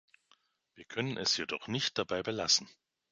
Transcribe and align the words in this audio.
Wir 0.73 0.85
können 0.85 1.15
es 1.17 1.37
jedoch 1.37 1.67
nicht 1.67 1.99
dabei 1.99 2.23
belassen. 2.23 2.67